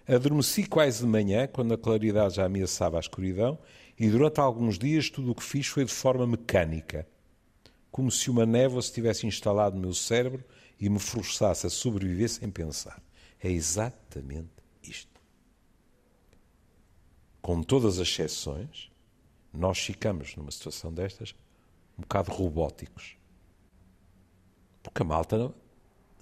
[0.06, 3.58] Adormeci quase de manhã, quando a claridade já ameaçava a escuridão,
[3.98, 7.06] e durante alguns dias tudo o que fiz foi de forma mecânica,
[7.90, 10.42] como se uma névoa se tivesse instalado no meu cérebro
[10.80, 13.02] e me forçasse a sobreviver sem pensar.
[13.42, 14.48] É exatamente
[14.82, 15.20] isto.
[17.42, 18.90] Com todas as exceções,
[19.52, 21.34] nós ficamos numa situação destas
[21.98, 23.16] um bocado robóticos.
[24.82, 25.52] Porque a malta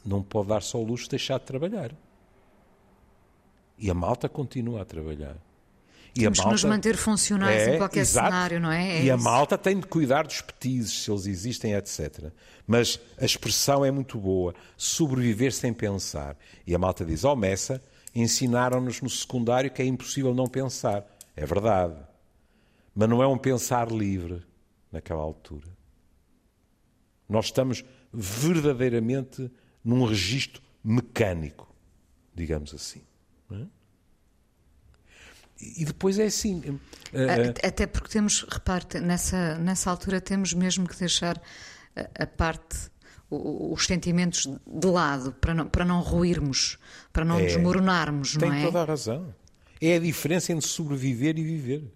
[0.04, 1.92] não pode dar só o luxo de deixar de trabalhar.
[3.78, 5.36] E a malta continua a trabalhar.
[6.14, 8.88] E Temos a malta, que nos manter funcionais é, em qualquer exato, cenário, não é?
[8.88, 9.12] é e isso.
[9.12, 12.32] a malta tem de cuidar dos petizes, se eles existem, etc.
[12.66, 14.54] Mas a expressão é muito boa.
[14.78, 16.34] Sobreviver sem pensar.
[16.66, 17.82] E a malta diz, oh Messa,
[18.14, 21.04] ensinaram-nos no secundário que é impossível não pensar.
[21.36, 21.94] É verdade.
[22.96, 24.42] Mas não é um pensar livre
[24.90, 25.68] naquela altura.
[27.28, 29.52] Nós estamos verdadeiramente
[29.84, 31.72] num registro mecânico,
[32.34, 33.02] digamos assim.
[33.50, 33.66] É?
[35.78, 36.60] E depois é assim.
[36.60, 36.80] Uh,
[37.62, 41.40] Até porque temos, reparte, nessa, nessa altura temos mesmo que deixar
[41.94, 42.90] a, a parte,
[43.28, 46.78] os sentimentos de lado, para não, para não ruirmos,
[47.12, 48.56] para não é, desmoronarmos, não é?
[48.56, 49.34] Tem toda a razão.
[49.80, 51.92] É a diferença entre sobreviver e viver.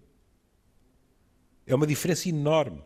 [1.71, 2.83] É uma diferença enorme.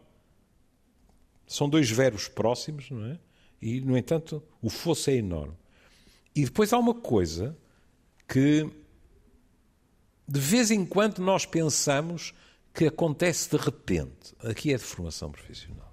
[1.48, 3.20] São dois verbos próximos, não é?
[3.60, 5.56] E, no entanto, o fosso é enorme.
[6.36, 7.58] E depois há uma coisa
[8.28, 8.70] que,
[10.28, 12.32] de vez em quando, nós pensamos
[12.76, 14.36] que acontece de repente.
[14.44, 15.92] Aqui é de formação profissional.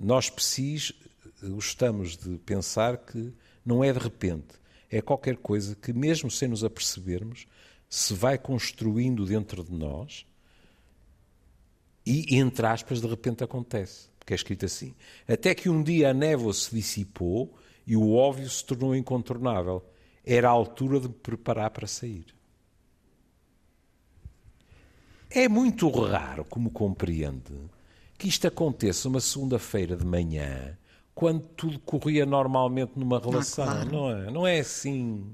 [0.00, 0.94] Nós, precis,
[1.42, 4.54] gostamos de pensar que não é de repente.
[4.90, 7.46] É qualquer coisa que, mesmo sem nos apercebermos,
[7.86, 10.24] se vai construindo dentro de nós
[12.06, 14.94] e, entre aspas, de repente acontece que é escrito assim:
[15.28, 19.82] Até que um dia a névoa se dissipou e o óbvio se tornou incontornável.
[20.24, 22.26] Era a altura de me preparar para sair.
[25.30, 27.54] É muito raro, como compreende,
[28.18, 30.76] que isto aconteça uma segunda-feira de manhã,
[31.14, 33.64] quando tudo corria normalmente numa relação.
[33.64, 33.92] Ah, claro.
[33.92, 34.30] Não é?
[34.30, 35.24] Não é assim.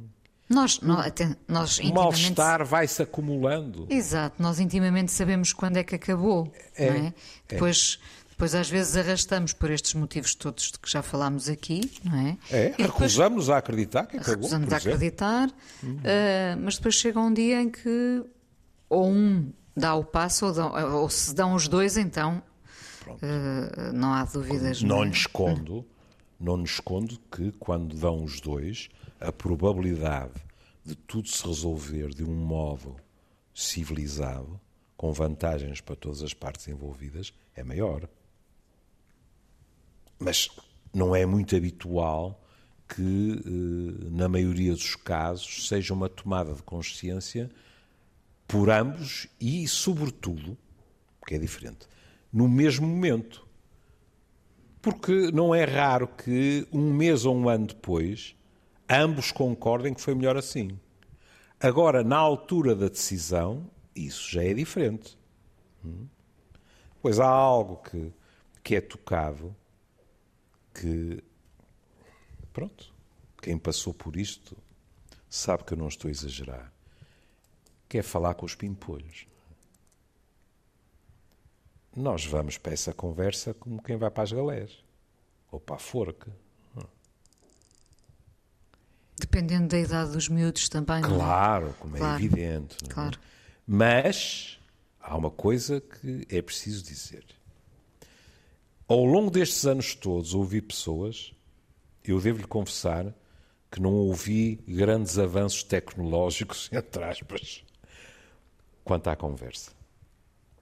[0.52, 3.86] Nós, nós, até, nós o mal-estar vai-se acumulando.
[3.88, 6.52] Exato, nós intimamente sabemos quando é que acabou.
[6.76, 7.14] É, é?
[7.48, 7.98] Depois.
[8.18, 12.18] É depois às vezes arrastamos por estes motivos todos de que já falámos aqui, não
[12.18, 12.38] é?
[12.50, 14.34] É, recusamos a acreditar que acabou.
[14.34, 15.48] Recusamos a acreditar,
[15.80, 15.96] uhum.
[15.96, 18.24] uh, mas depois chega um dia em que
[18.88, 22.42] ou um dá o passo ou, dão, ou se dão os dois, então
[23.06, 24.82] uh, não há dúvidas.
[24.82, 25.86] Não, não lhe escondo,
[26.40, 28.88] não escondo que quando dão os dois,
[29.22, 30.34] a probabilidade
[30.84, 32.96] de tudo se resolver de um modo
[33.54, 34.60] civilizado,
[34.96, 38.08] com vantagens para todas as partes envolvidas, é maior.
[40.18, 40.48] Mas
[40.92, 42.40] não é muito habitual
[42.88, 47.50] que, eh, na maioria dos casos, seja uma tomada de consciência
[48.46, 50.56] por ambos e, sobretudo,
[51.26, 51.86] que é diferente,
[52.32, 53.46] no mesmo momento.
[54.80, 58.34] Porque não é raro que um mês ou um ano depois
[59.00, 60.78] ambos concordem que foi melhor assim.
[61.60, 65.16] Agora, na altura da decisão, isso já é diferente.
[65.84, 66.06] Hum?
[67.00, 68.12] Pois há algo que,
[68.62, 69.54] que é tocado
[70.74, 71.22] que,
[72.52, 72.92] pronto,
[73.40, 74.56] quem passou por isto
[75.28, 76.72] sabe que eu não estou a exagerar,
[77.88, 79.26] que é falar com os pimpolhos.
[81.94, 84.82] Nós vamos para essa conversa como quem vai para as galés
[85.50, 86.34] ou para a forca.
[89.22, 90.98] Dependendo da idade dos miúdos também.
[90.98, 91.06] É?
[91.06, 91.72] Claro, é?
[91.78, 92.12] como claro.
[92.12, 92.76] é evidente.
[92.84, 92.88] É?
[92.88, 93.18] Claro.
[93.64, 94.58] Mas
[95.00, 97.24] há uma coisa que é preciso dizer.
[98.88, 101.32] Ao longo destes anos todos, ouvi pessoas,
[102.04, 103.14] eu devo-lhe confessar
[103.70, 107.64] que não ouvi grandes avanços tecnológicos, entre aspas,
[108.82, 109.70] quanto à conversa.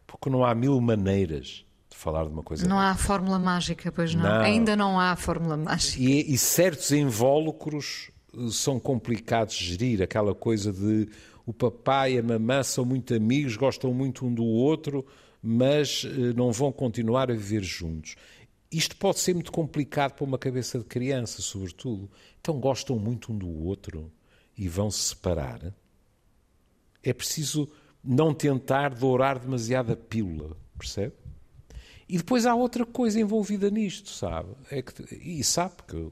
[0.06, 2.68] Porque não há mil maneiras de falar de uma coisa.
[2.68, 4.22] Não há fórmula mágica, pois não.
[4.22, 4.40] não.
[4.42, 6.02] Ainda não há fórmula mágica.
[6.02, 8.10] E, e certos invólucros
[8.50, 11.08] são complicados de gerir, aquela coisa de
[11.46, 15.04] o papai e a mamã são muito amigos, gostam muito um do outro,
[15.42, 18.14] mas eh, não vão continuar a viver juntos.
[18.70, 22.08] isto pode ser muito complicado para uma cabeça de criança, sobretudo.
[22.40, 24.12] Então gostam muito um do outro
[24.56, 25.74] e vão se separar.
[27.02, 27.68] É preciso
[28.02, 31.14] não tentar dourar demasiada pílula, percebe?
[32.08, 34.50] E depois há outra coisa envolvida nisto, sabe?
[34.70, 36.10] É que, e sabe que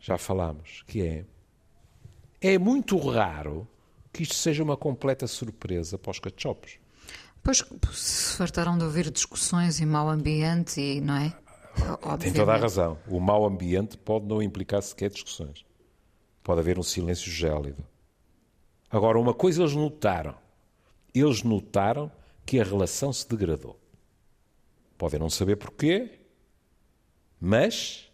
[0.00, 1.24] já falámos, que é
[2.40, 3.66] é muito raro
[4.12, 6.78] que isto seja uma completa surpresa para os cachopos.
[7.42, 11.36] Pois se fartaram de ouvir discussões e mau ambiente e não é?
[12.02, 12.20] Obviamente.
[12.20, 12.98] Tem toda a razão.
[13.08, 15.64] O mau ambiente pode não implicar sequer discussões.
[16.42, 17.84] Pode haver um silêncio gélido.
[18.90, 20.34] Agora, uma coisa eles notaram.
[21.14, 22.10] Eles notaram
[22.46, 23.78] que a relação se degradou.
[24.96, 26.18] Podem não saber porquê,
[27.40, 28.07] mas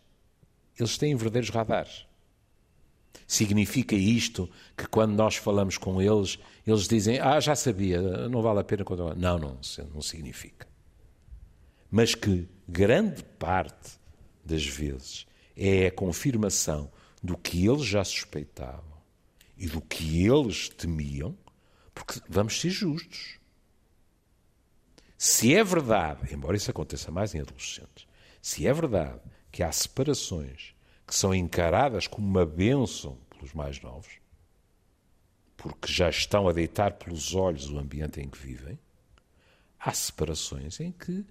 [0.79, 2.07] eles têm verdadeiros radares.
[3.27, 8.61] Significa isto que quando nós falamos com eles, eles dizem: Ah, já sabia, não vale
[8.61, 9.17] a pena continuar.
[9.17, 9.59] Não, não,
[9.95, 10.67] não significa.
[11.91, 13.99] Mas que grande parte
[14.45, 16.91] das vezes é a confirmação
[17.23, 18.95] do que eles já suspeitavam
[19.57, 21.37] e do que eles temiam,
[21.95, 23.39] porque vamos ser justos.
[25.17, 28.07] Se é verdade, embora isso aconteça mais em adolescentes,
[28.43, 29.21] se é verdade
[29.55, 30.75] que há separações
[31.07, 34.19] que são encaradas como uma bênção pelos mais novos,
[35.57, 38.77] porque já estão a deitar pelos olhos o ambiente em que vivem,
[39.79, 41.25] há separações em que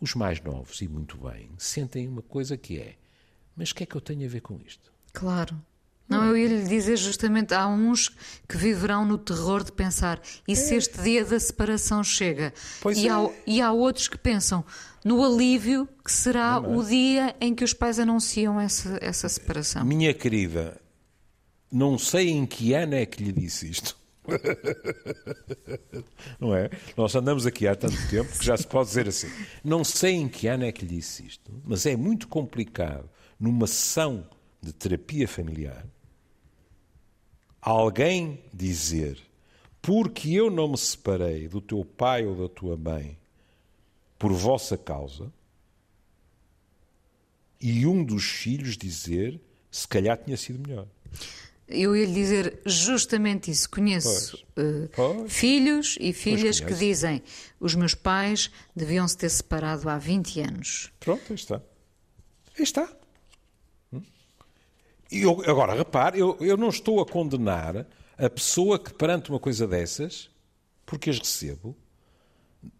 [0.00, 2.96] os mais novos, e muito bem, sentem uma coisa que é:
[3.54, 4.92] mas o que é que eu tenho a ver com isto?
[5.12, 5.56] Claro.
[6.08, 8.10] Não, eu ia lhe dizer justamente, há uns
[8.48, 10.76] que viverão no terror de pensar, e se é.
[10.76, 12.52] este dia da separação chega?
[12.94, 13.10] E, é.
[13.10, 14.64] há, e, há, outros que pensam
[15.02, 19.84] no alívio que será o dia em que os pais anunciam essa, essa separação.
[19.84, 20.78] Minha querida,
[21.72, 23.96] não sei em que ano é que lhe disse isto.
[26.40, 26.70] Não é?
[26.96, 29.28] Nós andamos aqui há tanto tempo que já se pode dizer assim.
[29.62, 33.06] Não sei em que ano é que lhe disse isto, mas é muito complicado
[33.38, 34.26] numa sessão
[34.62, 35.84] de terapia familiar
[37.70, 39.18] alguém dizer
[39.80, 43.18] porque eu não me separei do teu pai ou da tua mãe
[44.18, 45.32] por vossa causa
[47.60, 50.86] e um dos filhos dizer se calhar tinha sido melhor.
[51.66, 53.68] Eu ia lhe dizer justamente isso.
[53.70, 57.22] Conheço uh, filhos e filhas que dizem
[57.58, 60.92] os meus pais deviam se ter separado há 20 anos.
[61.00, 61.56] Pronto, aí está.
[62.56, 62.88] Aí está.
[65.22, 67.86] Eu, agora, repare, eu, eu não estou a condenar
[68.18, 70.30] a pessoa que perante uma coisa dessas,
[70.84, 71.76] porque as recebo,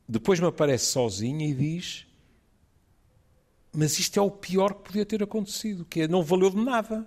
[0.09, 2.07] depois me aparece sozinha e diz
[3.75, 7.07] mas isto é o pior que podia ter acontecido, que é, não valeu de nada.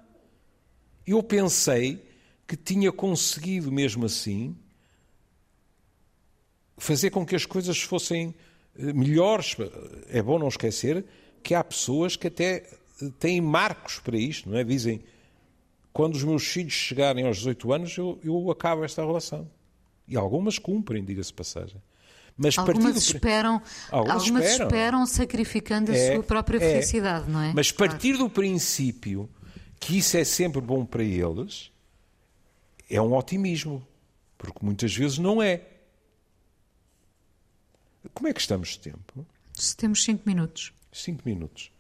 [1.06, 2.04] Eu pensei
[2.46, 4.56] que tinha conseguido, mesmo assim,
[6.78, 8.36] fazer com que as coisas fossem
[8.78, 9.56] eh, melhores.
[10.10, 11.06] É bom não esquecer
[11.42, 12.70] que há pessoas que até
[13.02, 14.64] eh, têm marcos para isto, não é?
[14.64, 15.02] Dizem,
[15.98, 19.50] quando os meus filhos chegarem aos 18 anos, eu, eu acabo esta relação.
[20.08, 21.82] E algumas cumprem, diga-se passagem.
[22.38, 24.68] Mas algumas esperam, algumas, algumas esperam.
[24.68, 25.06] esperam.
[25.08, 26.60] sacrificando a é, sua própria é.
[26.60, 27.52] felicidade, não é?
[27.52, 28.26] Mas partir claro.
[28.26, 29.28] do princípio
[29.80, 31.72] que isso é sempre bom para eles,
[32.88, 33.84] é um otimismo,
[34.38, 35.64] porque muitas vezes não é.
[38.14, 39.26] Como é que estamos de tempo?
[39.52, 40.72] Se temos cinco minutos.
[40.92, 41.72] Cinco minutos.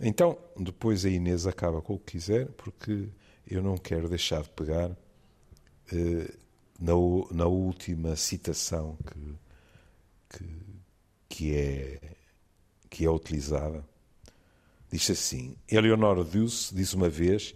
[0.00, 3.08] Então, depois a Inês acaba com o que quiser, porque
[3.48, 4.90] eu não quero deixar de pegar
[5.92, 6.34] eh,
[6.78, 6.92] na,
[7.30, 10.46] na última citação que, que,
[11.28, 12.00] que, é,
[12.90, 13.84] que é utilizada
[14.94, 17.52] Diz assim: Eleonora Deuce diz uma vez: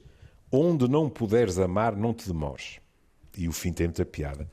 [0.50, 2.80] Onde não puderes amar, não te demores.
[3.36, 4.50] E o fim tem muita piada.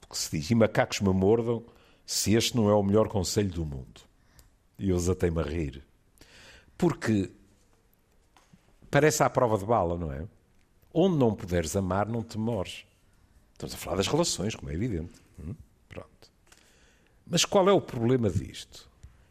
[0.00, 1.64] Porque se diz: E macacos me mordam,
[2.04, 4.00] se este não é o melhor conselho do mundo.
[4.76, 5.84] E eu desatei-me a rir.
[6.76, 7.30] Porque
[8.90, 10.26] parece à prova de bala, não é?
[10.92, 12.84] Onde não puderes amar, não te demores.
[13.52, 15.20] Estamos a falar das relações, como é evidente.
[15.38, 15.54] Hum?
[15.88, 16.30] Pronto.
[17.26, 18.88] Mas qual é o problema disto?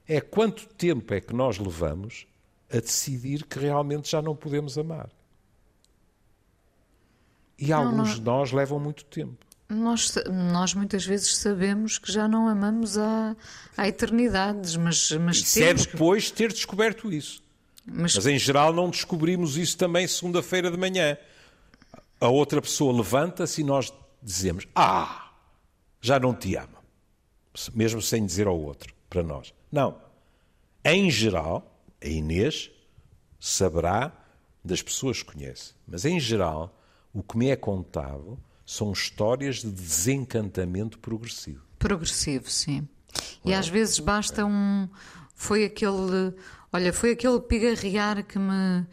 [0.08, 2.28] É quanto tempo é que nós levamos
[2.70, 5.10] a decidir que realmente já não podemos amar.
[7.58, 9.46] E não, alguns de nós levam muito tempo.
[9.70, 10.14] Nós,
[10.52, 13.36] nós muitas vezes sabemos que já não amamos há,
[13.76, 17.42] há eternidades, mas, mas isso é depois de ter descoberto isso.
[17.86, 18.16] Mas...
[18.16, 21.18] mas em geral não descobrimos isso também segunda-feira de manhã.
[22.20, 23.92] A outra pessoa levanta-se e nós
[24.22, 25.32] dizemos: Ah,
[26.02, 26.78] já não te amo.
[27.74, 29.54] Mesmo sem dizer ao outro, para nós.
[29.72, 29.98] Não.
[30.84, 32.72] Em geral, a Inês
[33.40, 34.12] saberá
[34.64, 35.74] das pessoas que conhece.
[35.88, 36.78] Mas, em geral,
[37.14, 41.62] o que me é contado são histórias de desencantamento progressivo.
[41.78, 42.88] Progressivo, sim.
[43.46, 43.58] E é?
[43.58, 44.88] às vezes basta um
[45.36, 46.34] foi aquele,
[46.72, 48.86] olha, foi aquele pigarrear que me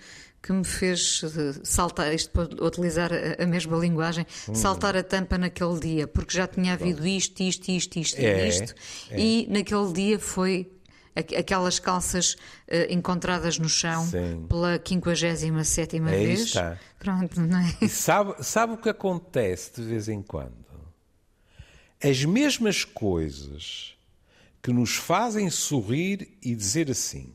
[0.42, 1.22] que me fez
[1.62, 4.54] saltar, isto para utilizar a, mesma linguagem, hum.
[4.54, 8.74] saltar a tampa naquele dia, porque já tinha havido isto, isto, isto, isto é, isto,
[9.10, 9.20] é.
[9.20, 10.72] e naquele dia foi
[11.14, 14.46] aquelas calças uh, encontradas no chão Sim.
[14.48, 16.40] pela 57 é vez.
[16.40, 16.78] Está.
[16.98, 17.76] Pronto, não é?
[17.82, 20.54] E sabe, sabe o que acontece de vez em quando?
[22.02, 23.94] As mesmas coisas
[24.62, 27.34] que nos fazem sorrir e dizer assim: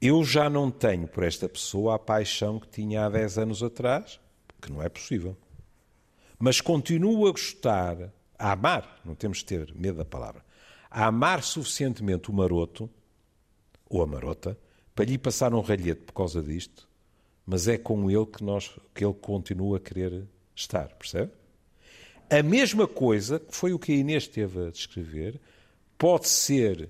[0.00, 4.20] Eu já não tenho por esta pessoa a paixão que tinha há 10 anos atrás,
[4.60, 5.36] que não é possível.
[6.38, 10.44] Mas continuo a gostar, a amar, não temos de ter medo da palavra,
[10.90, 12.90] a amar suficientemente o maroto,
[13.88, 14.58] ou a marota,
[14.94, 16.88] para lhe passar um ralhete por causa disto,
[17.46, 20.24] mas é com ele que, nós, que ele continua a querer
[20.54, 21.32] estar, percebe?
[22.28, 25.40] A mesma coisa, que foi o que a Inês esteve a descrever,
[25.98, 26.88] pode ser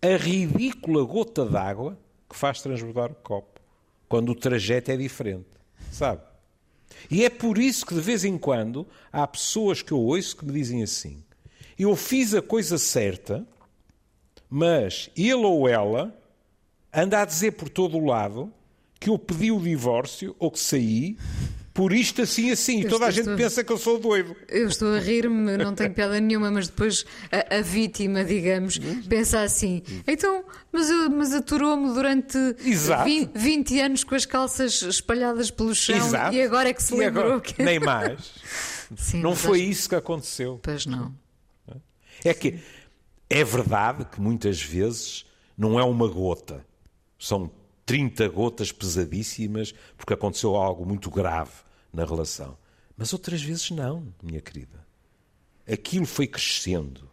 [0.00, 1.96] a ridícula gota d'água
[2.28, 3.60] que faz transbordar o copo,
[4.08, 5.46] quando o trajeto é diferente,
[5.90, 6.22] sabe?
[7.10, 10.44] E é por isso que de vez em quando há pessoas que eu ouço que
[10.44, 11.22] me dizem assim:
[11.82, 13.46] eu fiz a coisa certa,
[14.48, 16.16] mas ele ou ela
[16.92, 18.52] anda a dizer por todo o lado
[19.00, 21.16] que eu pedi o divórcio ou que saí
[21.74, 22.80] por isto assim assim.
[22.80, 23.36] e toda a gente estou...
[23.36, 24.36] pensa que eu sou doido.
[24.48, 28.78] Eu estou a rir-me, não tenho piada nenhuma, mas depois a, a vítima, digamos,
[29.08, 35.74] pensa assim: então, mas, mas aturou-me durante 20, 20, anos com as calças espalhadas pelo
[35.74, 36.34] chão Exato.
[36.34, 37.62] e agora é que se lembrou agora, que.
[37.62, 38.32] Nem mais.
[38.96, 39.70] Sim, não foi acho...
[39.70, 40.60] isso que aconteceu.
[40.62, 41.14] Pois não.
[42.24, 42.60] É que
[43.28, 46.64] é verdade que muitas vezes não é uma gota,
[47.18, 47.50] são
[47.86, 51.52] 30 gotas pesadíssimas porque aconteceu algo muito grave
[51.92, 52.56] na relação.
[52.96, 54.86] Mas outras vezes não, minha querida.
[55.70, 57.08] Aquilo foi crescendo.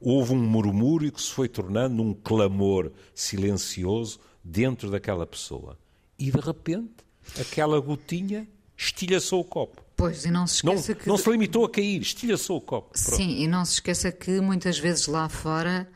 [0.00, 5.78] Houve um murmúrio que se foi tornando um clamor silencioso dentro daquela pessoa.
[6.18, 7.04] E de repente,
[7.40, 9.85] aquela gotinha estilhaçou o copo.
[9.96, 11.08] Pois, e não se esqueça não, que.
[11.08, 12.90] Não se limitou a cair, estilhaçou o copo.
[12.90, 13.16] Pronto.
[13.16, 15.88] Sim, e não se esqueça que muitas vezes lá fora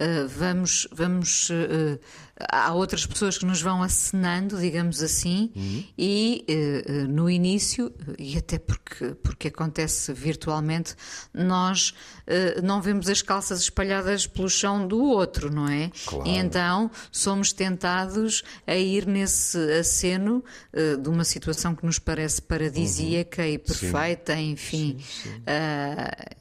[0.00, 2.00] uh, vamos, vamos uh,
[2.38, 5.84] há outras pessoas que nos vão acenando, digamos assim, uhum.
[5.96, 10.94] e uh, no início, e até porque, porque acontece virtualmente,
[11.32, 11.90] nós
[12.26, 15.90] uh, não vemos as calças espalhadas pelo chão do outro, não é?
[16.06, 16.28] Claro.
[16.28, 22.42] E então somos tentados a ir nesse aceno uh, de uma situação que nos parece
[22.42, 23.48] paradisíaca uhum.
[23.48, 24.50] e perfeita, sim.
[24.50, 24.96] enfim.
[24.98, 25.42] Sim, sim.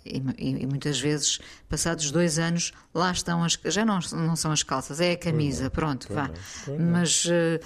[0.06, 1.40] E, e, muitas vezes,
[1.70, 3.58] passados dois anos, lá estão as.
[3.66, 5.70] Já não, não são as calças, é a camisa.
[5.84, 6.32] Pronto vá.
[6.80, 7.26] Mas.
[7.26, 7.60] Uh,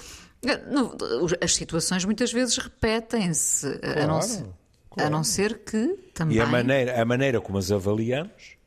[1.41, 4.45] as situações muitas vezes repetem-se, claro, a, não ser,
[4.89, 5.07] claro.
[5.07, 6.37] a não ser que também.
[6.37, 8.57] E a maneira, a maneira como as avaliamos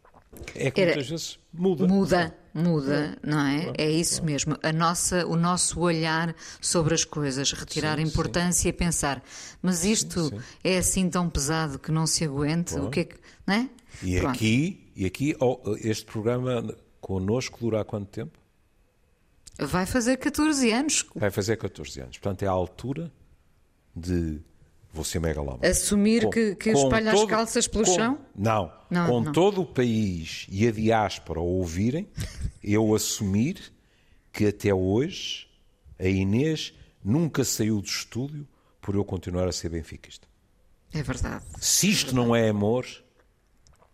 [0.55, 1.87] é que Era, muitas vezes muda.
[1.87, 3.63] Muda, muda, não é?
[3.63, 4.57] Claro, é isso mesmo.
[4.63, 8.69] A nossa, o nosso olhar sobre as coisas, retirar sim, importância sim.
[8.69, 9.23] e pensar,
[9.63, 13.17] mas isto sim, é assim tão pesado que não se aguente, o que é que.
[13.47, 13.71] Não é?
[14.03, 18.39] E aqui, e aqui oh, este programa connosco dura há quanto tempo?
[19.67, 21.05] Vai fazer 14 anos.
[21.15, 22.19] Vai fazer 14 anos.
[22.19, 23.13] Portanto, é a altura
[23.95, 24.41] de.
[24.93, 25.65] Vou ser megalómano.
[25.65, 28.19] Assumir com, que, que espalha todo, as calças pelo com, chão?
[28.35, 28.73] Não.
[28.91, 29.33] não com não.
[29.33, 32.09] todo o país e a diáspora ouvirem,
[32.63, 33.73] eu assumir
[34.33, 35.49] que até hoje
[35.97, 38.49] a Inês nunca saiu do estúdio
[38.81, 40.27] por eu continuar a ser benfiquista.
[40.93, 41.45] É verdade.
[41.61, 42.85] Se isto não é amor,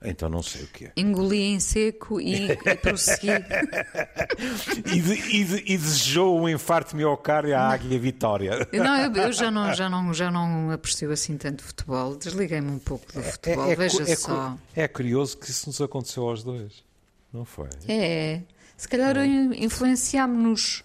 [0.03, 0.93] então não sei o que é.
[0.97, 3.29] Engoli em seco e, e prossegui.
[4.93, 8.69] e, de, e, de, e, desejou um infarto miocárdio à Águia Vitória.
[8.73, 12.15] Não, eu, eu, já, não, já, não, já não aprecio assim tanto futebol.
[12.15, 13.69] Desliguei-me um pouco do futebol.
[13.69, 14.57] É, é, Veja é, só.
[14.75, 16.85] É curioso que isso nos aconteceu aos dois.
[17.33, 17.69] Não foi?
[17.89, 18.43] É.
[18.77, 20.85] Se calhar influenciámos-nos.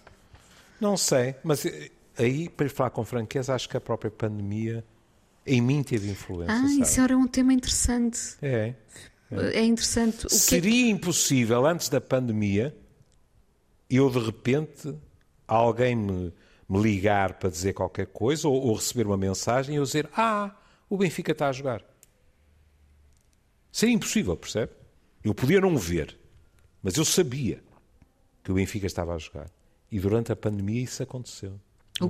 [0.80, 1.64] Não sei, mas
[2.18, 4.84] aí, para falar com franqueza, acho que a própria pandemia
[5.46, 6.54] em mim teve influência.
[6.54, 6.80] Ah, sabe?
[6.80, 8.36] isso era um tema interessante.
[8.40, 8.74] É.
[9.30, 10.26] É, é interessante.
[10.26, 10.90] O Seria que...
[10.90, 12.76] impossível, antes da pandemia,
[13.88, 14.94] eu de repente,
[15.46, 16.32] alguém me,
[16.68, 20.54] me ligar para dizer qualquer coisa ou, ou receber uma mensagem e eu dizer: Ah,
[20.88, 21.82] o Benfica está a jogar.
[23.70, 24.72] Seria impossível, percebe?
[25.24, 26.18] Eu podia não ver,
[26.82, 27.62] mas eu sabia
[28.42, 29.50] que o Benfica estava a jogar.
[29.90, 31.58] E durante a pandemia isso aconteceu.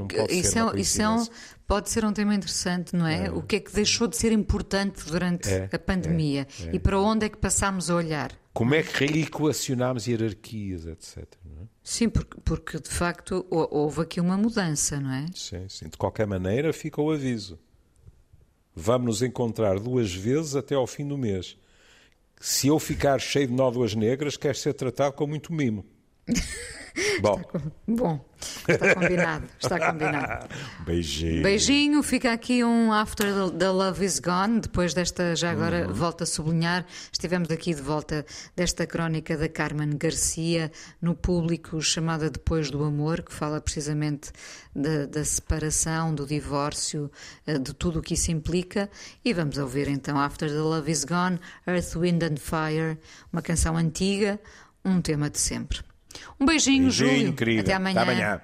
[0.09, 1.24] Que, isso, é, isso é um,
[1.66, 3.26] pode ser um tema interessante, não é?
[3.26, 3.30] é?
[3.30, 6.74] O que é que deixou de ser importante durante é, a pandemia é, é.
[6.76, 8.33] e para onde é que passámos a olhar?
[8.55, 11.18] Como é que reequacionámos hierarquias, etc.
[11.18, 11.64] É?
[11.83, 15.26] Sim, porque, porque de facto houve aqui uma mudança, não é?
[15.35, 15.89] Sim, sim.
[15.89, 17.59] De qualquer maneira, fica o aviso.
[18.74, 21.57] Vamos nos encontrar duas vezes até ao fim do mês.
[22.41, 25.85] se eu ficar cheio de nódoas negras, quer ser tratado com muito mimo.
[27.23, 27.41] Bom.
[27.41, 27.73] Está com...
[27.89, 28.25] Bom,
[28.68, 30.49] está combinado, está combinado.
[30.85, 31.43] Beijinho.
[31.43, 34.61] Beijinho, fica aqui um After the Love is Gone.
[34.61, 35.95] Depois desta, já agora Uhum.
[35.95, 40.70] volto a sublinhar, estivemos aqui de volta desta crónica da Carmen Garcia
[41.01, 44.31] no público chamada Depois do Amor, que fala precisamente
[44.77, 47.11] da, da separação, do divórcio,
[47.47, 48.91] eh, de tudo o que isso implica.
[49.25, 52.99] E vamos ouvir então After the Love is Gone, Earth, Wind and Fire,
[53.33, 54.39] uma canção antiga,
[54.85, 55.81] um tema de sempre.
[56.41, 57.33] Um beijinho, Beijinho, Júlio.
[57.35, 57.63] querida.
[57.63, 58.01] Até amanhã.
[58.01, 58.41] Até amanhã.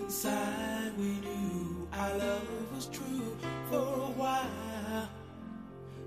[0.00, 3.36] Inside, we knew our love was true.
[3.70, 5.08] For a while,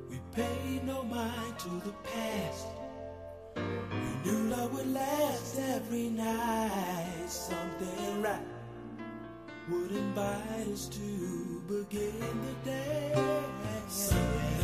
[0.10, 2.68] we paid no mind to the past.
[3.56, 7.26] We knew love would last every night.
[7.28, 8.48] Something right
[9.70, 13.44] would invite us to begin the day.
[13.88, 14.63] Something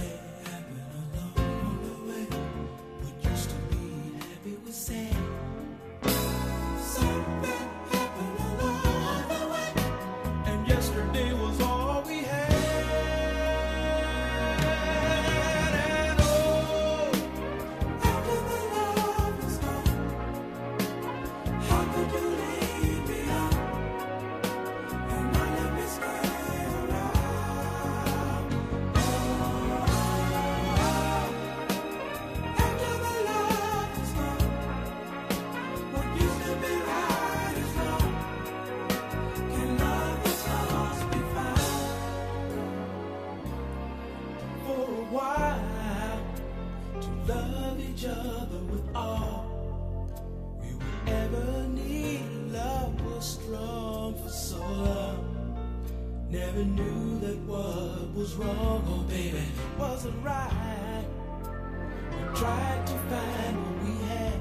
[62.40, 64.40] tried to find what we had.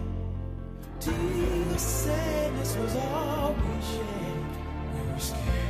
[1.01, 4.51] Till the sadness was all we shared.
[4.95, 5.69] We were scared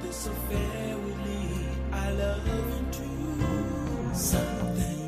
[0.00, 2.48] this affair would lead our love
[2.78, 5.01] into something.